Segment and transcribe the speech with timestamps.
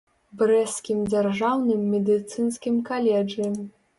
[0.37, 3.47] Брэсцкім дзяржаўным медыцынскім каледжы.